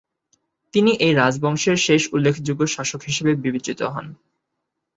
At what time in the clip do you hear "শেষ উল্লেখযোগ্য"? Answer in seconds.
1.77-2.61